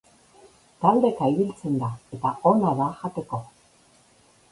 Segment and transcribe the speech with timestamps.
[0.85, 1.89] Taldeka ibiltzen da
[2.19, 3.43] eta ona da jateko.